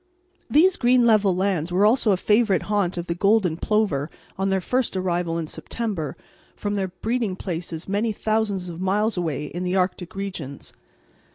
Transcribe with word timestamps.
These 0.49 0.77
green 0.77 1.05
level 1.05 1.35
lands 1.35 1.71
were 1.71 1.85
also 1.85 2.11
a 2.11 2.17
favourite 2.17 2.63
haunt 2.63 2.97
of 2.97 3.05
the 3.05 3.13
golden 3.13 3.55
plover 3.55 4.09
on 4.35 4.49
their 4.49 4.59
first 4.59 4.97
arrival 4.97 5.37
in 5.37 5.45
September 5.45 6.17
from 6.55 6.73
their 6.73 6.87
breeding 6.87 7.35
places 7.35 7.87
many 7.87 8.11
thousands 8.11 8.67
of 8.67 8.81
miles 8.81 9.15
away 9.15 9.45
in 9.45 9.63
the 9.63 9.75
arctic 9.75 10.15
regions. 10.15 10.73